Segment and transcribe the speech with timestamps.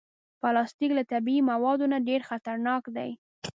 [0.41, 3.11] پلاستيک له طبعي موادو نه ډېر خطرناک دی.